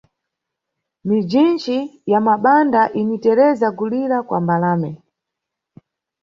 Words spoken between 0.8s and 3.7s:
Mijinchi ya mabanda initereza